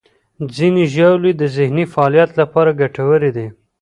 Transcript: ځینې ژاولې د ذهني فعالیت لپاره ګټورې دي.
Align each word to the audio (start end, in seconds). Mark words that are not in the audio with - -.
ځینې 0.55 0.83
ژاولې 0.93 1.31
د 1.37 1.43
ذهني 1.57 1.85
فعالیت 1.93 2.31
لپاره 2.39 2.77
ګټورې 2.81 3.31
دي. 3.37 3.47